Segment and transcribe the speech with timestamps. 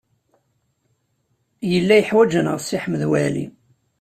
[1.71, 3.45] Yella yeḥwaj-aneɣ Si Ḥmed Waɛli.